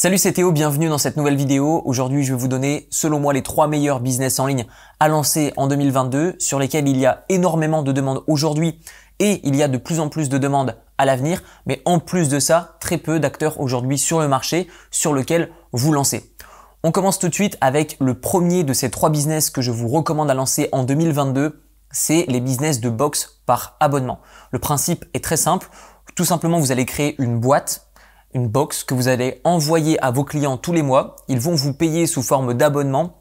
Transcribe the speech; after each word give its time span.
Salut 0.00 0.18
c'est 0.18 0.34
Théo, 0.34 0.52
bienvenue 0.52 0.88
dans 0.88 0.96
cette 0.96 1.16
nouvelle 1.16 1.34
vidéo. 1.34 1.82
Aujourd'hui 1.84 2.22
je 2.22 2.32
vais 2.32 2.38
vous 2.38 2.46
donner 2.46 2.86
selon 2.88 3.18
moi 3.18 3.32
les 3.32 3.42
trois 3.42 3.66
meilleurs 3.66 3.98
business 3.98 4.38
en 4.38 4.46
ligne 4.46 4.64
à 5.00 5.08
lancer 5.08 5.52
en 5.56 5.66
2022 5.66 6.36
sur 6.38 6.60
lesquels 6.60 6.86
il 6.86 6.98
y 6.98 7.04
a 7.04 7.24
énormément 7.28 7.82
de 7.82 7.90
demandes 7.90 8.22
aujourd'hui 8.28 8.78
et 9.18 9.40
il 9.42 9.56
y 9.56 9.62
a 9.64 9.66
de 9.66 9.76
plus 9.76 9.98
en 9.98 10.08
plus 10.08 10.28
de 10.28 10.38
demandes 10.38 10.76
à 10.98 11.04
l'avenir. 11.04 11.42
Mais 11.66 11.82
en 11.84 11.98
plus 11.98 12.28
de 12.28 12.38
ça, 12.38 12.76
très 12.78 12.96
peu 12.96 13.18
d'acteurs 13.18 13.58
aujourd'hui 13.58 13.98
sur 13.98 14.20
le 14.20 14.28
marché 14.28 14.68
sur 14.92 15.12
lequel 15.12 15.50
vous 15.72 15.92
lancez. 15.92 16.32
On 16.84 16.92
commence 16.92 17.18
tout 17.18 17.28
de 17.28 17.34
suite 17.34 17.58
avec 17.60 17.96
le 17.98 18.14
premier 18.14 18.62
de 18.62 18.74
ces 18.74 18.92
trois 18.92 19.10
business 19.10 19.50
que 19.50 19.62
je 19.62 19.72
vous 19.72 19.88
recommande 19.88 20.30
à 20.30 20.34
lancer 20.34 20.68
en 20.70 20.84
2022. 20.84 21.60
C'est 21.90 22.24
les 22.28 22.40
business 22.40 22.80
de 22.80 22.88
box 22.88 23.40
par 23.46 23.76
abonnement. 23.80 24.20
Le 24.52 24.60
principe 24.60 25.06
est 25.12 25.24
très 25.24 25.36
simple. 25.36 25.68
Tout 26.14 26.24
simplement, 26.24 26.60
vous 26.60 26.70
allez 26.70 26.86
créer 26.86 27.16
une 27.20 27.40
boîte 27.40 27.87
une 28.34 28.48
box 28.48 28.84
que 28.84 28.94
vous 28.94 29.08
allez 29.08 29.40
envoyer 29.44 30.02
à 30.02 30.10
vos 30.10 30.24
clients 30.24 30.56
tous 30.56 30.72
les 30.72 30.82
mois. 30.82 31.16
Ils 31.28 31.40
vont 31.40 31.54
vous 31.54 31.72
payer 31.72 32.06
sous 32.06 32.22
forme 32.22 32.54
d'abonnement. 32.54 33.14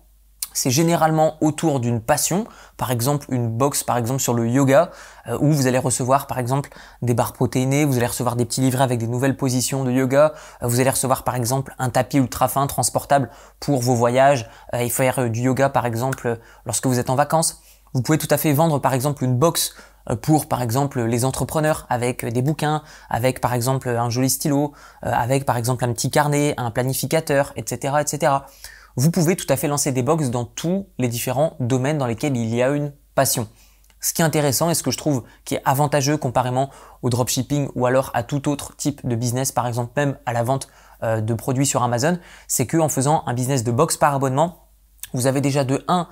C'est 0.53 0.71
généralement 0.71 1.35
autour 1.39 1.79
d'une 1.79 2.01
passion, 2.01 2.47
par 2.77 2.89
exemple 2.89 3.27
une 3.29 3.47
box 3.47 3.83
par 3.83 3.95
exemple 3.95 4.19
sur 4.19 4.33
le 4.33 4.47
yoga, 4.49 4.89
euh, 5.27 5.37
où 5.39 5.51
vous 5.51 5.67
allez 5.67 5.77
recevoir 5.77 6.25
par 6.25 6.39
exemple 6.39 6.71
des 7.03 7.13
barres 7.13 7.33
protéinées, 7.33 7.85
vous 7.85 7.97
allez 7.97 8.07
recevoir 8.07 8.35
des 8.35 8.45
petits 8.45 8.61
livrets 8.61 8.83
avec 8.83 8.97
des 8.97 9.07
nouvelles 9.07 9.37
positions 9.37 9.83
de 9.83 9.91
yoga, 9.91 10.33
euh, 10.63 10.67
vous 10.67 10.79
allez 10.79 10.89
recevoir 10.89 11.23
par 11.23 11.35
exemple 11.35 11.75
un 11.77 11.89
tapis 11.89 12.17
ultra 12.17 12.47
fin 12.47 12.65
transportable 12.65 13.29
pour 13.59 13.81
vos 13.81 13.93
voyages 13.93 14.49
euh, 14.73 14.79
et 14.79 14.89
faire 14.89 15.29
du 15.29 15.41
yoga 15.41 15.69
par 15.69 15.85
exemple 15.85 16.39
lorsque 16.65 16.87
vous 16.87 16.97
êtes 16.97 17.11
en 17.11 17.15
vacances. 17.15 17.61
Vous 17.93 18.01
pouvez 18.01 18.17
tout 18.17 18.27
à 18.31 18.37
fait 18.37 18.53
vendre 18.53 18.79
par 18.79 18.95
exemple 18.95 19.23
une 19.23 19.35
box 19.35 19.73
euh, 19.75 19.81
pour 20.15 20.47
par 20.47 20.61
exemple 20.61 21.01
les 21.03 21.25
entrepreneurs 21.25 21.85
avec 21.89 22.25
des 22.25 22.41
bouquins, 22.41 22.83
avec 23.09 23.41
par 23.41 23.53
exemple 23.53 23.89
un 23.89 24.09
joli 24.09 24.29
stylo, 24.29 24.73
euh, 25.05 25.11
avec 25.11 25.45
par 25.45 25.57
exemple 25.57 25.83
un 25.83 25.93
petit 25.93 26.09
carnet, 26.09 26.53
un 26.57 26.71
planificateur, 26.71 27.53
etc., 27.55 27.95
etc. 27.99 28.33
Vous 28.95 29.11
pouvez 29.11 29.35
tout 29.35 29.45
à 29.49 29.57
fait 29.57 29.67
lancer 29.67 29.91
des 29.91 30.03
box 30.03 30.29
dans 30.29 30.45
tous 30.45 30.87
les 30.97 31.07
différents 31.07 31.55
domaines 31.59 31.97
dans 31.97 32.07
lesquels 32.07 32.35
il 32.35 32.53
y 32.53 32.63
a 32.63 32.69
une 32.69 32.93
passion. 33.15 33.47
Ce 33.99 34.13
qui 34.13 34.21
est 34.21 34.25
intéressant 34.25 34.69
et 34.69 34.75
ce 34.75 34.83
que 34.83 34.91
je 34.91 34.97
trouve 34.97 35.23
qui 35.43 35.55
est 35.55 35.61
avantageux 35.65 36.17
comparément 36.17 36.69
au 37.01 37.09
dropshipping 37.09 37.69
ou 37.75 37.85
alors 37.85 38.11
à 38.13 38.23
tout 38.23 38.47
autre 38.49 38.75
type 38.75 39.05
de 39.05 39.15
business, 39.15 39.51
par 39.51 39.67
exemple 39.67 39.91
même 39.95 40.17
à 40.25 40.33
la 40.33 40.43
vente 40.43 40.67
euh, 41.03 41.21
de 41.21 41.33
produits 41.33 41.65
sur 41.65 41.83
Amazon, 41.83 42.17
c'est 42.47 42.65
que 42.65 42.77
en 42.77 42.89
faisant 42.89 43.23
un 43.25 43.33
business 43.33 43.63
de 43.63 43.71
box 43.71 43.97
par 43.97 44.15
abonnement, 44.15 44.67
vous 45.13 45.27
avez 45.27 45.41
déjà 45.41 45.63
de 45.63 45.83
1 45.87 46.07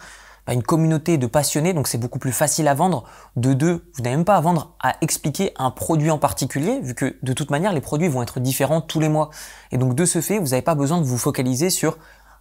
une 0.54 0.64
communauté 0.64 1.18
de 1.18 1.28
passionnés, 1.28 1.74
donc 1.74 1.88
c'est 1.88 1.98
beaucoup 1.98 2.20
plus 2.20 2.32
facile 2.32 2.68
à 2.68 2.74
vendre. 2.74 3.06
De 3.36 3.54
deux, 3.54 3.90
vous 3.96 4.04
n'avez 4.04 4.16
même 4.16 4.26
pas 4.26 4.36
à 4.36 4.42
vendre, 4.42 4.76
à 4.82 4.96
expliquer 5.02 5.54
un 5.58 5.72
produit 5.72 6.12
en 6.12 6.20
particulier, 6.20 6.80
vu 6.82 6.94
que 6.94 7.18
de 7.24 7.34
toute 7.34 7.50
manière, 7.50 7.74
les 7.74 7.82
produits 7.82 8.08
vont 8.08 8.22
être 8.22 8.40
différents 8.40 8.82
tous 8.82 9.00
les 9.00 9.10
mois. 9.10 9.32
Et 9.72 9.78
donc 9.78 9.96
de 9.96 10.06
ce 10.06 10.22
fait, 10.22 10.38
vous 10.38 10.50
n'avez 10.50 10.62
pas 10.62 10.76
besoin 10.76 11.00
de 11.00 11.06
vous 11.06 11.18
focaliser 11.18 11.70
sur 11.70 11.98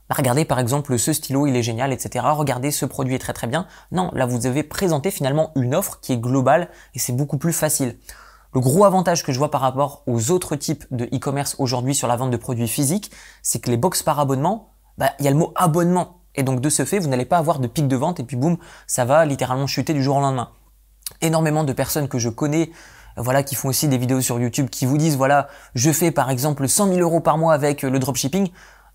bah, 0.09 0.17
regardez 0.19 0.45
par 0.45 0.59
exemple 0.59 0.99
ce 0.99 1.15
stylo, 1.15 1.47
il 1.47 1.57
est 1.57 1.63
génial, 1.63 1.93
etc. 1.93 2.27
Regardez 2.33 2.71
ce 2.71 2.85
produit 2.85 3.15
est 3.15 3.19
très 3.19 3.33
très 3.33 3.47
bien. 3.47 3.67
Non, 3.91 4.11
là 4.13 4.27
vous 4.27 4.47
avez 4.47 4.63
présenté 4.63 5.11
finalement 5.11 5.51
une 5.57 5.75
offre 5.75 5.99
qui 6.03 6.13
est 6.13 6.19
globale 6.19 6.69
et 6.95 6.99
c'est 6.99 7.15
beaucoup 7.15 7.39
plus 7.39 7.55
facile. 7.55 7.97
Le 8.53 8.61
gros 8.61 8.85
avantage 8.85 9.25
que 9.25 9.33
je 9.33 9.39
vois 9.39 9.51
par 9.51 9.63
rapport 9.63 10.03
aux 10.07 10.31
autres 10.31 10.57
types 10.57 10.85
de 10.91 11.07
e-commerce 11.07 11.57
aujourd'hui 11.59 11.95
sur 11.95 12.07
la 12.07 12.17
vente 12.17 12.31
de 12.31 12.37
produits 12.37 12.69
physiques, 12.69 13.11
c'est 13.43 13.61
que 13.61 13.71
les 13.71 13.77
box 13.79 14.03
par 14.03 14.21
abonnement, 14.21 14.75
bah, 14.99 15.11
il 15.19 15.25
y 15.25 15.29
a 15.29 15.31
le 15.31 15.37
mot 15.39 15.53
abonnement 15.57 16.21
et 16.35 16.43
donc 16.43 16.61
de 16.61 16.69
ce 16.69 16.85
fait, 16.85 16.99
vous 16.99 17.09
n'allez 17.09 17.25
pas 17.25 17.39
avoir 17.39 17.59
de 17.59 17.67
pic 17.67 17.89
de 17.89 17.97
vente 17.97 18.21
et 18.21 18.25
puis 18.25 18.37
boum, 18.37 18.57
ça 18.87 19.05
va 19.05 19.25
littéralement 19.25 19.67
chuter 19.67 19.95
du 19.95 20.03
jour 20.03 20.17
au 20.17 20.21
lendemain. 20.21 20.51
Énormément 21.21 21.65
de 21.65 21.73
personnes 21.73 22.09
que 22.09 22.19
je 22.19 22.29
connais, 22.29 22.71
voilà, 23.17 23.43
qui 23.43 23.55
font 23.55 23.69
aussi 23.69 23.89
des 23.89 23.99
vidéos 23.99 24.21
sur 24.21 24.41
YouTube, 24.41 24.69
qui 24.69 24.87
vous 24.87 24.99
disent 24.99 25.17
voilà, 25.17 25.49
je 25.75 25.93
fais 25.93 26.11
par 26.11 26.31
exemple 26.31 26.69
100 26.69 26.89
000 26.89 27.01
euros 27.01 27.21
par 27.21 27.39
mois 27.39 27.55
avec 27.55 27.83
le 27.83 27.99
dropshipping. 27.99 28.49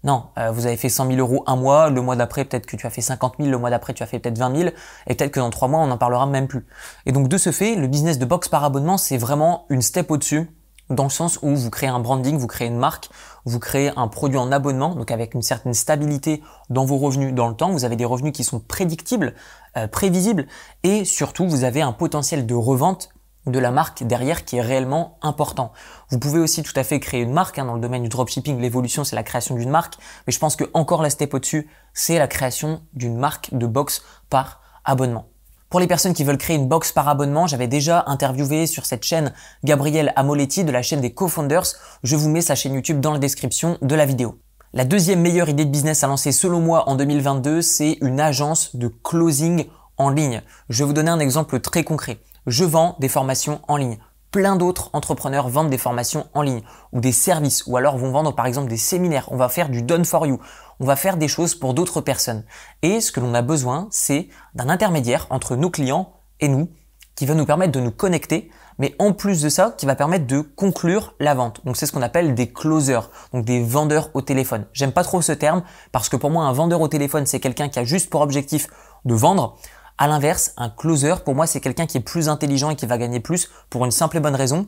Non, 0.03 0.27
euh, 0.37 0.51
vous 0.51 0.65
avez 0.65 0.77
fait 0.77 0.87
100 0.87 1.07
000 1.07 1.19
euros 1.19 1.43
un 1.45 1.57
mois, 1.57 1.89
le 1.89 2.01
mois 2.01 2.15
d'après 2.15 2.45
peut-être 2.45 2.65
que 2.65 2.77
tu 2.77 2.87
as 2.87 2.89
fait 2.89 3.01
50 3.01 3.35
000, 3.37 3.49
le 3.49 3.57
mois 3.57 3.69
d'après 3.69 3.93
tu 3.93 4.01
as 4.01 4.05
fait 4.05 4.19
peut-être 4.19 4.37
20 4.37 4.55
000, 4.55 4.69
et 5.07 5.15
peut-être 5.15 5.31
que 5.31 5.41
dans 5.41 5.49
trois 5.49 5.67
mois 5.67 5.81
on 5.81 5.87
n'en 5.87 5.97
parlera 5.97 6.25
même 6.25 6.47
plus. 6.47 6.65
Et 7.05 7.11
donc 7.11 7.27
de 7.27 7.37
ce 7.37 7.51
fait, 7.51 7.75
le 7.75 7.87
business 7.87 8.17
de 8.17 8.25
box 8.25 8.47
par 8.47 8.63
abonnement, 8.63 8.97
c'est 8.97 9.17
vraiment 9.17 9.65
une 9.69 9.81
step 9.81 10.09
au-dessus 10.09 10.49
dans 10.89 11.03
le 11.03 11.09
sens 11.09 11.39
où 11.41 11.55
vous 11.55 11.69
créez 11.69 11.89
un 11.89 11.99
branding, 11.99 12.37
vous 12.37 12.47
créez 12.47 12.67
une 12.67 12.77
marque, 12.77 13.09
vous 13.45 13.59
créez 13.59 13.91
un 13.95 14.07
produit 14.07 14.37
en 14.37 14.51
abonnement, 14.51 14.95
donc 14.95 15.11
avec 15.11 15.33
une 15.33 15.41
certaine 15.41 15.73
stabilité 15.73 16.41
dans 16.69 16.85
vos 16.85 16.97
revenus 16.97 17.33
dans 17.33 17.47
le 17.47 17.55
temps, 17.55 17.71
vous 17.71 17.85
avez 17.85 17.95
des 17.95 18.05
revenus 18.05 18.33
qui 18.33 18.43
sont 18.43 18.59
prédictibles, 18.59 19.35
euh, 19.77 19.87
prévisibles, 19.87 20.47
et 20.83 21.05
surtout 21.05 21.47
vous 21.47 21.63
avez 21.63 21.81
un 21.81 21.93
potentiel 21.93 22.45
de 22.45 22.55
revente 22.55 23.09
de 23.45 23.59
la 23.59 23.71
marque 23.71 24.03
derrière 24.03 24.45
qui 24.45 24.57
est 24.57 24.61
réellement 24.61 25.17
important. 25.21 25.71
Vous 26.09 26.19
pouvez 26.19 26.39
aussi 26.39 26.61
tout 26.63 26.73
à 26.75 26.83
fait 26.83 26.99
créer 26.99 27.21
une 27.21 27.31
marque 27.31 27.57
hein, 27.57 27.65
dans 27.65 27.75
le 27.75 27.79
domaine 27.79 28.03
du 28.03 28.09
dropshipping. 28.09 28.59
L'évolution, 28.59 29.03
c'est 29.03 29.15
la 29.15 29.23
création 29.23 29.55
d'une 29.55 29.69
marque, 29.69 29.95
mais 30.27 30.33
je 30.33 30.39
pense 30.39 30.55
que 30.55 30.65
encore 30.73 31.01
la 31.01 31.09
step 31.09 31.33
au-dessus, 31.33 31.69
c'est 31.93 32.19
la 32.19 32.27
création 32.27 32.81
d'une 32.93 33.17
marque 33.17 33.53
de 33.53 33.65
box 33.65 34.03
par 34.29 34.61
abonnement. 34.83 35.28
Pour 35.69 35.79
les 35.79 35.85
personnes 35.85 36.15
qui 36.15 36.23
veulent 36.23 36.39
créer 36.39 36.55
une 36.55 36.67
box 36.67 36.91
par 36.91 37.07
abonnement, 37.07 37.45
j'avais 37.45 37.67
déjà 37.67 38.03
interviewé 38.07 38.65
sur 38.65 38.87
cette 38.87 39.03
chaîne 39.03 39.31
Gabriel 39.63 40.11
Amoletti 40.15 40.63
de 40.63 40.71
la 40.71 40.81
chaîne 40.81 40.99
des 40.99 41.13
co-founders. 41.13 41.75
Je 42.01 42.15
vous 42.15 42.27
mets 42.27 42.41
sa 42.41 42.55
chaîne 42.55 42.73
YouTube 42.73 42.99
dans 42.99 43.11
la 43.11 43.19
description 43.19 43.77
de 43.83 43.93
la 43.93 44.07
vidéo. 44.07 44.39
La 44.73 44.83
deuxième 44.83 45.21
meilleure 45.21 45.47
idée 45.47 45.65
de 45.65 45.69
business 45.69 46.03
à 46.03 46.07
lancer 46.07 46.31
selon 46.31 46.59
moi 46.59 46.89
en 46.89 46.95
2022, 46.95 47.61
c'est 47.61 47.99
une 48.01 48.19
agence 48.19 48.75
de 48.75 48.87
closing 48.87 49.67
en 49.97 50.09
ligne. 50.09 50.41
Je 50.69 50.79
vais 50.79 50.87
vous 50.87 50.93
donner 50.93 51.11
un 51.11 51.19
exemple 51.19 51.59
très 51.59 51.83
concret. 51.83 52.17
Je 52.47 52.63
vends 52.63 52.95
des 52.99 53.07
formations 53.07 53.61
en 53.67 53.77
ligne 53.77 53.99
plein 54.31 54.55
d'autres 54.55 54.89
entrepreneurs 54.93 55.49
vendent 55.49 55.69
des 55.69 55.77
formations 55.77 56.27
en 56.33 56.41
ligne 56.41 56.61
ou 56.91 56.99
des 56.99 57.11
services 57.11 57.63
ou 57.65 57.77
alors 57.77 57.97
vont 57.97 58.11
vendre 58.11 58.33
par 58.33 58.45
exemple 58.45 58.69
des 58.69 58.77
séminaires. 58.77 59.27
On 59.31 59.37
va 59.37 59.49
faire 59.49 59.69
du 59.69 59.81
done 59.81 60.05
for 60.05 60.25
you. 60.25 60.39
On 60.79 60.85
va 60.85 60.95
faire 60.95 61.17
des 61.17 61.27
choses 61.27 61.55
pour 61.55 61.73
d'autres 61.73 62.01
personnes. 62.01 62.43
Et 62.81 63.01
ce 63.01 63.11
que 63.11 63.19
l'on 63.19 63.33
a 63.33 63.41
besoin, 63.41 63.87
c'est 63.91 64.29
d'un 64.53 64.69
intermédiaire 64.69 65.27
entre 65.29 65.55
nos 65.55 65.69
clients 65.69 66.13
et 66.39 66.47
nous 66.47 66.69
qui 67.15 67.25
va 67.25 67.33
nous 67.33 67.45
permettre 67.45 67.73
de 67.73 67.81
nous 67.81 67.91
connecter, 67.91 68.49
mais 68.77 68.95
en 68.97 69.11
plus 69.11 69.41
de 69.41 69.49
ça, 69.49 69.75
qui 69.77 69.85
va 69.85 69.95
permettre 69.95 70.25
de 70.25 70.39
conclure 70.39 71.15
la 71.19 71.33
vente. 71.33 71.59
Donc 71.65 71.75
c'est 71.75 71.85
ce 71.85 71.91
qu'on 71.91 72.01
appelle 72.01 72.33
des 72.33 72.53
closers, 72.53 73.09
donc 73.33 73.43
des 73.43 73.61
vendeurs 73.61 74.09
au 74.13 74.21
téléphone. 74.21 74.65
J'aime 74.71 74.93
pas 74.93 75.03
trop 75.03 75.21
ce 75.21 75.33
terme 75.33 75.63
parce 75.91 76.07
que 76.07 76.15
pour 76.15 76.29
moi 76.29 76.45
un 76.45 76.53
vendeur 76.53 76.79
au 76.79 76.87
téléphone, 76.87 77.25
c'est 77.25 77.41
quelqu'un 77.41 77.67
qui 77.67 77.77
a 77.77 77.83
juste 77.83 78.09
pour 78.09 78.21
objectif 78.21 78.67
de 79.03 79.13
vendre. 79.13 79.57
À 80.01 80.07
l'inverse, 80.07 80.53
un 80.55 80.69
closer, 80.69 81.15
pour 81.25 81.35
moi, 81.35 81.45
c'est 81.45 81.59
quelqu'un 81.59 81.85
qui 81.85 81.97
est 81.97 82.01
plus 82.01 82.29
intelligent 82.29 82.69
et 82.69 82.77
qui 82.77 82.85
va 82.85 82.97
gagner 82.97 83.19
plus 83.19 83.49
pour 83.69 83.83
une 83.83 83.91
simple 83.91 84.15
et 84.15 84.21
bonne 84.21 84.33
raison 84.33 84.65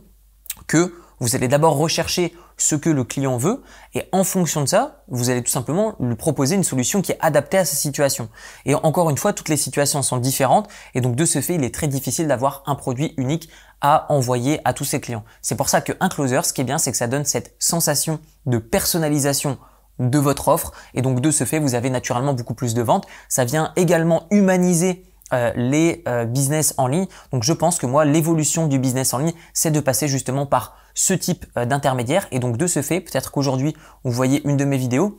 que 0.68 0.94
vous 1.22 1.38
allez 1.38 1.48
d'abord 1.48 1.78
rechercher 1.78 2.36
ce 2.58 2.76
que 2.76 2.90
le 2.90 3.06
client 3.06 3.38
veut 3.38 3.64
et 3.94 4.10
en 4.12 4.26
fonction 4.26 4.60
de 4.60 4.66
ça, 4.66 5.06
vous 5.08 5.30
allez 5.30 5.42
tout 5.42 5.52
simplement 5.52 5.96
lui 6.02 6.16
proposer 6.16 6.56
une 6.56 6.66
solution 6.66 7.02
qui 7.02 7.14
est 7.14 7.18
adaptée 7.22 7.60
à 7.60 7.64
sa 7.64 7.78
situation. 7.78 8.28
Et 8.66 8.76
encore 8.76 9.10
une 9.10 9.18
fois, 9.18 9.32
toutes 9.32 9.48
les 9.48 9.56
situations 9.56 10.02
sont 10.02 10.18
différentes 10.18 10.68
et 10.96 11.00
donc 11.00 11.16
de 11.16 11.24
ce 11.24 11.40
fait, 11.40 11.56
il 11.56 11.64
est 11.64 11.74
très 11.74 11.88
difficile 11.88 12.28
d'avoir 12.28 12.64
un 12.66 12.76
produit 12.76 13.14
unique 13.16 13.48
à 13.80 14.12
envoyer 14.12 14.60
à 14.66 14.74
tous 14.74 14.84
ses 14.84 15.00
clients. 15.00 15.24
C'est 15.42 15.56
pour 15.56 15.70
ça 15.70 15.80
qu'un 15.80 16.10
closer, 16.10 16.42
ce 16.44 16.52
qui 16.52 16.60
est 16.60 16.66
bien, 16.66 16.78
c'est 16.78 16.92
que 16.92 16.98
ça 16.98 17.08
donne 17.08 17.24
cette 17.24 17.56
sensation 17.58 18.20
de 18.48 18.58
personnalisation 18.58 19.58
de 20.00 20.20
votre 20.20 20.50
offre 20.50 20.74
et 20.94 21.02
donc 21.02 21.22
de 21.22 21.32
ce 21.32 21.46
fait, 21.46 21.60
vous 21.60 21.74
avez 21.74 21.90
naturellement 21.90 22.34
beaucoup 22.34 22.54
plus 22.54 22.74
de 22.74 22.82
ventes. 22.82 23.08
Ça 23.30 23.46
vient 23.46 23.72
également 23.78 24.28
humaniser 24.30 25.06
euh, 25.34 25.52
les 25.56 26.04
euh, 26.08 26.26
business 26.26 26.74
en 26.78 26.88
ligne. 26.88 27.08
Donc 27.32 27.44
je 27.44 27.54
pense 27.54 27.78
que 27.78 27.86
moi, 27.86 28.06
l'évolution 28.06 28.68
du 28.68 28.80
business 28.80 29.14
en 29.14 29.20
ligne, 29.20 29.34
c'est 29.54 29.72
de 29.72 29.80
passer 29.80 30.08
justement 30.08 30.46
par 30.46 30.76
ce 30.94 31.14
type 31.14 31.46
euh, 31.58 31.66
d'intermédiaire. 31.66 32.28
Et 32.32 32.40
donc 32.40 32.58
de 32.58 32.68
ce 32.68 32.82
fait, 32.82 33.02
peut-être 33.02 33.32
qu'aujourd'hui, 33.32 33.76
vous 34.04 34.12
voyez 34.12 34.46
une 34.48 34.58
de 34.58 34.66
mes 34.66 34.78
vidéos, 34.78 35.18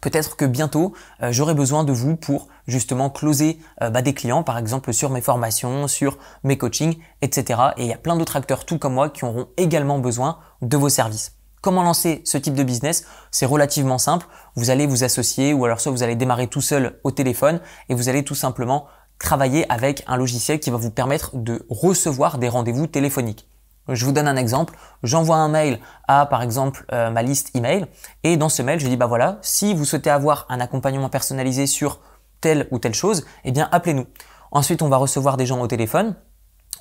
Peut-être 0.00 0.36
que 0.36 0.46
bientôt, 0.46 0.94
j'aurai 1.20 1.52
besoin 1.52 1.84
de 1.84 1.92
vous 1.92 2.16
pour 2.16 2.46
justement 2.66 3.10
closer 3.10 3.58
bah, 3.80 4.00
des 4.00 4.14
clients, 4.14 4.42
par 4.44 4.56
exemple 4.56 4.94
sur 4.94 5.10
mes 5.10 5.20
formations, 5.20 5.88
sur 5.88 6.16
mes 6.42 6.56
coachings, 6.56 6.96
etc. 7.20 7.60
Et 7.76 7.82
il 7.82 7.88
y 7.88 7.92
a 7.92 7.98
plein 7.98 8.16
d'autres 8.16 8.36
acteurs, 8.36 8.64
tout 8.64 8.78
comme 8.78 8.94
moi, 8.94 9.10
qui 9.10 9.24
auront 9.26 9.48
également 9.58 9.98
besoin 9.98 10.38
de 10.62 10.76
vos 10.76 10.88
services. 10.88 11.32
Comment 11.60 11.82
lancer 11.82 12.22
ce 12.24 12.38
type 12.38 12.54
de 12.54 12.62
business? 12.62 13.04
C'est 13.30 13.44
relativement 13.44 13.98
simple. 13.98 14.26
Vous 14.56 14.70
allez 14.70 14.86
vous 14.86 15.04
associer 15.04 15.52
ou 15.52 15.66
alors 15.66 15.78
soit 15.80 15.92
vous 15.92 16.02
allez 16.02 16.16
démarrer 16.16 16.46
tout 16.46 16.62
seul 16.62 16.98
au 17.04 17.10
téléphone 17.10 17.60
et 17.90 17.94
vous 17.94 18.08
allez 18.08 18.24
tout 18.24 18.34
simplement 18.34 18.86
travailler 19.20 19.70
avec 19.70 20.02
un 20.08 20.16
logiciel 20.16 20.58
qui 20.58 20.70
va 20.70 20.78
vous 20.78 20.90
permettre 20.90 21.36
de 21.36 21.64
recevoir 21.68 22.38
des 22.38 22.48
rendez-vous 22.48 22.88
téléphoniques. 22.88 23.46
Je 23.88 24.04
vous 24.04 24.12
donne 24.12 24.28
un 24.28 24.36
exemple. 24.36 24.74
J'envoie 25.02 25.36
un 25.36 25.48
mail 25.48 25.78
à, 26.08 26.26
par 26.26 26.42
exemple, 26.42 26.84
euh, 26.92 27.10
ma 27.10 27.22
liste 27.22 27.54
email 27.54 27.86
et 28.24 28.36
dans 28.36 28.48
ce 28.48 28.62
mail, 28.62 28.80
je 28.80 28.88
dis 28.88 28.96
bah 28.96 29.06
voilà, 29.06 29.38
si 29.42 29.74
vous 29.74 29.84
souhaitez 29.84 30.10
avoir 30.10 30.46
un 30.48 30.60
accompagnement 30.60 31.08
personnalisé 31.08 31.66
sur 31.66 32.00
telle 32.40 32.66
ou 32.70 32.78
telle 32.78 32.94
chose, 32.94 33.24
eh 33.44 33.52
bien 33.52 33.68
appelez-nous. 33.72 34.06
Ensuite, 34.52 34.82
on 34.82 34.88
va 34.88 34.96
recevoir 34.96 35.36
des 35.36 35.46
gens 35.46 35.60
au 35.60 35.66
téléphone. 35.66 36.16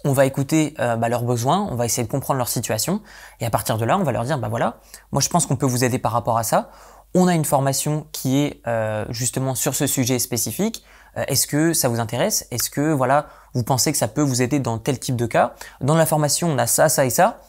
On 0.05 0.13
va 0.13 0.25
écouter 0.25 0.75
euh, 0.79 0.95
bah, 0.95 1.09
leurs 1.09 1.23
besoins, 1.23 1.67
on 1.69 1.75
va 1.75 1.85
essayer 1.85 2.05
de 2.05 2.11
comprendre 2.11 2.37
leur 2.37 2.47
situation 2.47 3.01
et 3.41 3.45
à 3.45 3.49
partir 3.49 3.77
de 3.77 3.83
là, 3.83 3.97
on 3.97 4.03
va 4.03 4.13
leur 4.13 4.23
dire 4.23 4.37
bah 4.37 4.47
voilà, 4.47 4.77
moi 5.11 5.21
je 5.21 5.27
pense 5.27 5.45
qu'on 5.45 5.57
peut 5.57 5.65
vous 5.65 5.83
aider 5.83 5.99
par 5.99 6.13
rapport 6.13 6.37
à 6.37 6.43
ça. 6.43 6.69
On 7.13 7.27
a 7.27 7.35
une 7.35 7.43
formation 7.43 8.07
qui 8.13 8.37
est 8.37 8.61
euh, 8.65 9.03
justement 9.09 9.55
sur 9.55 9.75
ce 9.75 9.87
sujet 9.87 10.19
spécifique. 10.19 10.85
Euh, 11.17 11.23
est-ce 11.27 11.47
que 11.47 11.73
ça 11.73 11.89
vous 11.89 11.99
intéresse? 11.99 12.47
Est-ce 12.51 12.69
que 12.69 12.91
voilà, 12.91 13.27
vous 13.53 13.63
pensez 13.63 13.91
que 13.91 13.97
ça 13.97 14.07
peut 14.07 14.21
vous 14.21 14.41
aider 14.41 14.59
dans 14.59 14.77
tel 14.77 14.99
type 14.99 15.15
de 15.15 15.25
cas? 15.25 15.55
Dans 15.81 15.95
la 15.95 16.05
formation, 16.05 16.49
on 16.49 16.57
a 16.57 16.67
ça, 16.67 16.89
ça 16.89 17.05
et 17.05 17.09
ça. 17.09 17.41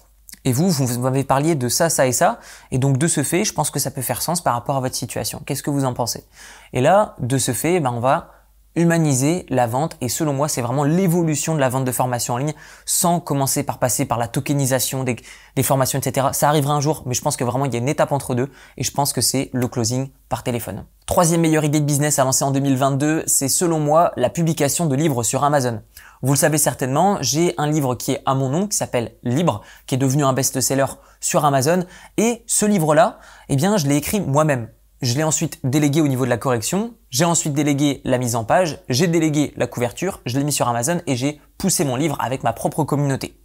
Et 0.44 0.52
vous, 0.52 0.70
vous 0.70 1.00
m'avez 1.00 1.24
parlé 1.24 1.54
de 1.54 1.68
ça, 1.68 1.90
ça 1.90 2.06
et 2.06 2.12
ça. 2.12 2.40
Et 2.70 2.78
donc, 2.78 2.96
de 2.96 3.06
ce 3.06 3.22
fait, 3.22 3.44
je 3.44 3.52
pense 3.52 3.70
que 3.70 3.78
ça 3.78 3.90
peut 3.90 4.02
faire 4.02 4.22
sens 4.22 4.40
par 4.40 4.54
rapport 4.54 4.76
à 4.76 4.80
votre 4.80 4.94
situation. 4.94 5.42
Qu'est-ce 5.44 5.62
que 5.62 5.70
vous 5.70 5.84
en 5.84 5.92
pensez? 5.92 6.24
Et 6.72 6.80
là, 6.80 7.14
de 7.18 7.36
ce 7.36 7.52
fait, 7.52 7.80
ben, 7.80 7.92
on 7.92 8.00
va 8.00 8.30
humaniser 8.76 9.46
la 9.48 9.66
vente 9.66 9.96
et 10.00 10.08
selon 10.08 10.32
moi 10.32 10.48
c'est 10.48 10.62
vraiment 10.62 10.84
l'évolution 10.84 11.54
de 11.54 11.60
la 11.60 11.68
vente 11.68 11.84
de 11.84 11.90
formation 11.90 12.34
en 12.34 12.36
ligne 12.36 12.54
sans 12.86 13.18
commencer 13.18 13.64
par 13.64 13.78
passer 13.78 14.04
par 14.04 14.16
la 14.16 14.28
tokenisation 14.28 15.02
des, 15.02 15.16
des, 15.56 15.62
formations 15.64 15.98
etc. 15.98 16.28
Ça 16.32 16.48
arrivera 16.48 16.74
un 16.74 16.80
jour 16.80 17.02
mais 17.04 17.14
je 17.14 17.20
pense 17.20 17.36
que 17.36 17.42
vraiment 17.42 17.64
il 17.64 17.72
y 17.72 17.76
a 17.76 17.80
une 17.80 17.88
étape 17.88 18.12
entre 18.12 18.36
deux 18.36 18.48
et 18.76 18.84
je 18.84 18.92
pense 18.92 19.12
que 19.12 19.20
c'est 19.20 19.50
le 19.52 19.66
closing 19.66 20.10
par 20.28 20.44
téléphone. 20.44 20.84
Troisième 21.10 21.40
meilleure 21.40 21.64
idée 21.64 21.80
de 21.80 21.84
business 21.84 22.20
à 22.20 22.24
lancer 22.24 22.44
en 22.44 22.52
2022 22.52 23.24
c'est 23.26 23.48
selon 23.48 23.80
moi 23.80 24.12
la 24.14 24.30
publication 24.30 24.86
de 24.86 24.94
livres 24.94 25.24
sur 25.24 25.42
Amazon. 25.42 25.82
Vous 26.22 26.34
le 26.34 26.38
savez 26.38 26.56
certainement, 26.56 27.18
j'ai 27.20 27.52
un 27.58 27.66
livre 27.66 27.96
qui 27.96 28.12
est 28.12 28.22
à 28.26 28.36
mon 28.36 28.48
nom, 28.48 28.68
qui 28.68 28.76
s'appelle 28.76 29.16
Libre, 29.24 29.60
qui 29.88 29.96
est 29.96 29.98
devenu 29.98 30.22
un 30.22 30.32
best-seller 30.32 30.86
sur 31.18 31.44
Amazon. 31.44 31.84
Et 32.16 32.44
ce 32.46 32.64
livre-là, 32.64 33.18
eh 33.48 33.56
bien, 33.56 33.76
je 33.76 33.88
l'ai 33.88 33.96
écrit 33.96 34.20
moi-même. 34.20 34.68
Je 35.02 35.16
l'ai 35.16 35.24
ensuite 35.24 35.58
délégué 35.64 36.00
au 36.00 36.06
niveau 36.06 36.26
de 36.26 36.30
la 36.30 36.38
correction, 36.38 36.94
j'ai 37.10 37.24
ensuite 37.24 37.54
délégué 37.54 38.02
la 38.04 38.18
mise 38.18 38.36
en 38.36 38.44
page, 38.44 38.78
j'ai 38.88 39.08
délégué 39.08 39.52
la 39.56 39.66
couverture, 39.66 40.20
je 40.26 40.38
l'ai 40.38 40.44
mis 40.44 40.52
sur 40.52 40.68
Amazon 40.68 41.00
et 41.08 41.16
j'ai 41.16 41.40
poussé 41.58 41.84
mon 41.84 41.96
livre 41.96 42.18
avec 42.20 42.44
ma 42.44 42.52
propre 42.52 42.84
communauté. 42.84 43.39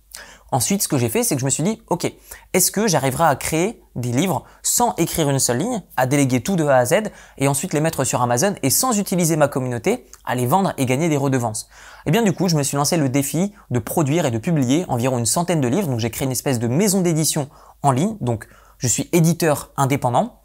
Ensuite, 0.52 0.84
ce 0.84 0.88
que 0.88 0.98
j'ai 0.98 1.10
fait, 1.10 1.24
c'est 1.24 1.36
que 1.36 1.42
je 1.42 1.46
me 1.46 1.50
suis 1.50 1.64
dit, 1.64 1.82
ok, 1.88 2.12
est-ce 2.54 2.72
que 2.72 2.88
j'arriverai 2.88 3.24
à 3.24 3.36
créer 3.36 3.82
des 3.96 4.12
livres 4.12 4.44
sans 4.62 4.94
écrire 4.98 5.30
une 5.30 5.40
seule 5.40 5.58
ligne, 5.58 5.82
à 5.98 6.06
déléguer 6.06 6.42
tout 6.42 6.56
de 6.56 6.66
A 6.66 6.78
à 6.78 6.86
Z 6.86 6.96
et 7.38 7.48
ensuite 7.48 7.74
les 7.74 7.80
mettre 7.80 8.04
sur 8.04 8.22
Amazon 8.22 8.56
et 8.62 8.70
sans 8.70 8.98
utiliser 9.00 9.38
ma 9.38 9.48
communauté, 9.48 10.06
à 10.24 10.36
les 10.36 10.46
vendre 10.46 10.74
et 10.78 10.86
gagner 10.86 11.10
des 11.10 11.18
redevances 11.18 11.64
Et 11.64 12.10
eh 12.10 12.12
bien 12.12 12.22
du 12.22 12.34
coup, 12.34 12.48
je 12.48 12.56
me 12.56 12.64
suis 12.64 12.78
lancé 12.78 12.98
le 12.98 13.10
défi 13.10 13.54
de 13.72 13.80
produire 13.80 14.26
et 14.26 14.32
de 14.32 14.38
publier 14.38 14.86
environ 14.88 15.18
une 15.18 15.26
centaine 15.26 15.62
de 15.62 15.68
livres. 15.68 15.88
Donc 15.88 16.00
j'ai 16.00 16.12
créé 16.12 16.26
une 16.26 16.32
espèce 16.32 16.60
de 16.60 16.68
maison 16.68 17.02
d'édition 17.02 17.50
en 17.82 17.92
ligne. 17.92 18.16
Donc 18.22 18.48
je 18.78 18.88
suis 18.88 19.10
éditeur 19.14 19.72
indépendant 19.78 20.42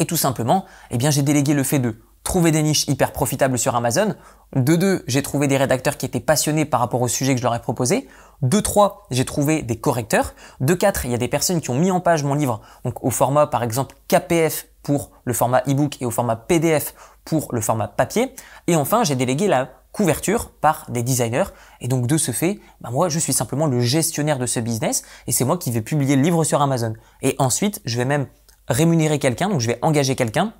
et 0.00 0.06
tout 0.06 0.16
simplement, 0.16 0.64
eh 0.90 0.98
bien 0.98 1.10
j'ai 1.10 1.22
délégué 1.22 1.54
le 1.54 1.62
fait 1.62 1.78
de 1.78 1.96
trouver 2.26 2.50
des 2.50 2.62
niches 2.62 2.88
hyper 2.88 3.12
profitables 3.12 3.56
sur 3.56 3.76
Amazon. 3.76 4.14
De 4.54 4.74
deux, 4.74 5.04
j'ai 5.06 5.22
trouvé 5.22 5.46
des 5.46 5.56
rédacteurs 5.56 5.96
qui 5.96 6.04
étaient 6.04 6.20
passionnés 6.20 6.64
par 6.64 6.80
rapport 6.80 7.00
au 7.00 7.08
sujet 7.08 7.34
que 7.34 7.38
je 7.38 7.44
leur 7.44 7.54
ai 7.54 7.60
proposé. 7.60 8.08
De 8.42 8.58
trois, 8.60 9.06
j'ai 9.12 9.24
trouvé 9.24 9.62
des 9.62 9.76
correcteurs. 9.76 10.34
De 10.60 10.74
quatre, 10.74 11.04
il 11.04 11.12
y 11.12 11.14
a 11.14 11.18
des 11.18 11.28
personnes 11.28 11.60
qui 11.60 11.70
ont 11.70 11.78
mis 11.78 11.90
en 11.90 12.00
page 12.00 12.24
mon 12.24 12.34
livre, 12.34 12.60
donc 12.84 13.02
au 13.04 13.10
format 13.10 13.46
par 13.46 13.62
exemple 13.62 13.94
KPF 14.08 14.66
pour 14.82 15.12
le 15.24 15.32
format 15.32 15.62
ebook 15.66 16.02
et 16.02 16.04
au 16.04 16.10
format 16.10 16.34
PDF 16.34 16.94
pour 17.24 17.48
le 17.52 17.60
format 17.60 17.86
papier. 17.86 18.34
Et 18.66 18.74
enfin, 18.74 19.04
j'ai 19.04 19.14
délégué 19.14 19.46
la 19.46 19.70
couverture 19.92 20.50
par 20.50 20.84
des 20.90 21.04
designers. 21.04 21.54
Et 21.80 21.86
donc 21.86 22.08
de 22.08 22.18
ce 22.18 22.32
fait, 22.32 22.58
bah 22.80 22.90
moi 22.90 23.08
je 23.08 23.20
suis 23.20 23.32
simplement 23.32 23.66
le 23.66 23.80
gestionnaire 23.80 24.38
de 24.38 24.46
ce 24.46 24.58
business 24.58 25.04
et 25.28 25.32
c'est 25.32 25.44
moi 25.44 25.58
qui 25.58 25.70
vais 25.70 25.80
publier 25.80 26.16
le 26.16 26.22
livre 26.22 26.42
sur 26.42 26.60
Amazon. 26.60 26.94
Et 27.22 27.36
ensuite, 27.38 27.80
je 27.84 27.96
vais 27.96 28.04
même 28.04 28.26
rémunérer 28.68 29.20
quelqu'un, 29.20 29.48
donc 29.48 29.60
je 29.60 29.68
vais 29.68 29.78
engager 29.80 30.16
quelqu'un 30.16 30.52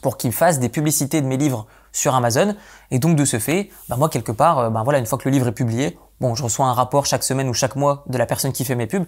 pour 0.00 0.16
qu'il 0.16 0.32
fasse 0.32 0.58
des 0.58 0.68
publicités 0.68 1.20
de 1.20 1.26
mes 1.26 1.36
livres 1.36 1.66
sur 1.92 2.14
Amazon. 2.14 2.54
Et 2.90 2.98
donc 2.98 3.16
de 3.16 3.24
ce 3.24 3.38
fait, 3.38 3.70
bah 3.88 3.96
moi 3.96 4.08
quelque 4.08 4.32
part, 4.32 4.58
euh, 4.58 4.70
bah 4.70 4.82
voilà, 4.82 4.98
une 4.98 5.06
fois 5.06 5.18
que 5.18 5.28
le 5.28 5.32
livre 5.32 5.48
est 5.48 5.52
publié, 5.52 5.98
bon, 6.20 6.34
je 6.34 6.42
reçois 6.42 6.66
un 6.66 6.72
rapport 6.72 7.06
chaque 7.06 7.24
semaine 7.24 7.48
ou 7.48 7.54
chaque 7.54 7.76
mois 7.76 8.04
de 8.06 8.18
la 8.18 8.26
personne 8.26 8.52
qui 8.52 8.64
fait 8.64 8.74
mes 8.74 8.86
pubs. 8.86 9.06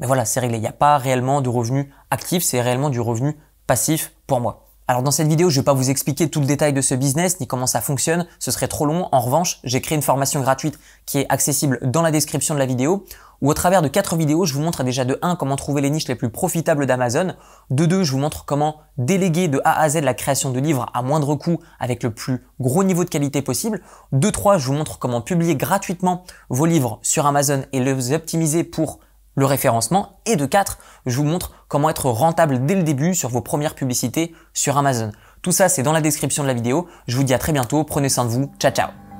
Mais 0.00 0.06
voilà, 0.06 0.24
c'est 0.24 0.40
réglé. 0.40 0.56
Il 0.56 0.62
n'y 0.62 0.66
a 0.66 0.72
pas 0.72 0.98
réellement 0.98 1.40
de 1.40 1.48
revenu 1.48 1.92
actif, 2.10 2.42
c'est 2.42 2.60
réellement 2.60 2.90
du 2.90 3.00
revenu 3.00 3.36
passif 3.66 4.12
pour 4.26 4.40
moi. 4.40 4.66
Alors 4.88 5.02
dans 5.02 5.12
cette 5.12 5.28
vidéo, 5.28 5.48
je 5.48 5.56
ne 5.56 5.60
vais 5.60 5.64
pas 5.64 5.74
vous 5.74 5.90
expliquer 5.90 6.28
tout 6.28 6.40
le 6.40 6.46
détail 6.46 6.72
de 6.72 6.80
ce 6.80 6.94
business 6.94 7.38
ni 7.40 7.46
comment 7.46 7.68
ça 7.68 7.80
fonctionne, 7.80 8.26
ce 8.40 8.50
serait 8.50 8.68
trop 8.68 8.84
long. 8.84 9.08
En 9.12 9.20
revanche, 9.20 9.60
j'ai 9.64 9.80
créé 9.80 9.94
une 9.96 10.02
formation 10.02 10.40
gratuite 10.40 10.78
qui 11.06 11.18
est 11.18 11.26
accessible 11.28 11.78
dans 11.82 12.02
la 12.02 12.10
description 12.10 12.54
de 12.54 12.58
la 12.58 12.66
vidéo 12.66 13.04
où 13.42 13.50
au 13.50 13.54
travers 13.54 13.82
de 13.82 13.88
quatre 13.88 14.16
vidéos, 14.16 14.46
je 14.46 14.54
vous 14.54 14.62
montre 14.62 14.82
déjà 14.84 15.04
de 15.04 15.18
1 15.20 15.36
comment 15.36 15.56
trouver 15.56 15.82
les 15.82 15.90
niches 15.90 16.08
les 16.08 16.14
plus 16.14 16.30
profitables 16.30 16.86
d'Amazon, 16.86 17.34
de 17.70 17.84
2 17.84 18.04
je 18.04 18.12
vous 18.12 18.18
montre 18.18 18.46
comment 18.46 18.76
déléguer 18.96 19.48
de 19.48 19.60
A 19.64 19.78
à 19.82 19.88
Z 19.90 19.96
la 19.96 20.14
création 20.14 20.50
de 20.50 20.60
livres 20.60 20.86
à 20.94 21.02
moindre 21.02 21.34
coût 21.34 21.58
avec 21.78 22.02
le 22.02 22.14
plus 22.14 22.46
gros 22.60 22.84
niveau 22.84 23.04
de 23.04 23.10
qualité 23.10 23.42
possible, 23.42 23.82
de 24.12 24.30
3 24.30 24.56
je 24.56 24.68
vous 24.68 24.74
montre 24.74 24.98
comment 24.98 25.20
publier 25.20 25.56
gratuitement 25.56 26.24
vos 26.48 26.64
livres 26.64 27.00
sur 27.02 27.26
Amazon 27.26 27.64
et 27.72 27.80
les 27.80 28.12
optimiser 28.12 28.64
pour 28.64 29.00
le 29.34 29.46
référencement. 29.46 30.20
Et 30.26 30.36
de 30.36 30.46
4, 30.46 30.78
je 31.06 31.16
vous 31.16 31.24
montre 31.24 31.52
comment 31.68 31.90
être 31.90 32.06
rentable 32.10 32.64
dès 32.66 32.74
le 32.74 32.82
début 32.82 33.14
sur 33.14 33.28
vos 33.28 33.40
premières 33.40 33.74
publicités 33.74 34.34
sur 34.52 34.76
Amazon. 34.76 35.10
Tout 35.42 35.52
ça, 35.52 35.68
c'est 35.68 35.82
dans 35.82 35.92
la 35.92 36.00
description 36.00 36.42
de 36.42 36.48
la 36.48 36.54
vidéo. 36.54 36.86
Je 37.06 37.16
vous 37.16 37.24
dis 37.24 37.34
à 37.34 37.38
très 37.38 37.52
bientôt. 37.52 37.82
Prenez 37.84 38.08
soin 38.08 38.24
de 38.24 38.30
vous. 38.30 38.52
Ciao, 38.58 38.70
ciao. 38.70 39.11